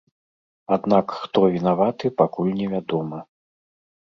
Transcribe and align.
Аднак 0.77 1.13
хто 1.19 1.43
вінаваты, 1.55 2.05
пакуль 2.23 2.53
невядома. 2.63 3.19